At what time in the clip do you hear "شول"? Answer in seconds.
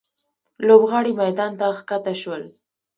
2.21-2.43